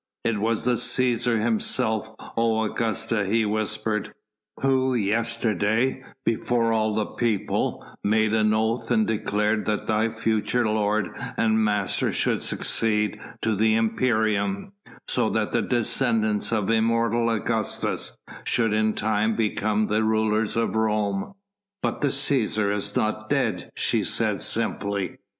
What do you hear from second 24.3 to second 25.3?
simply.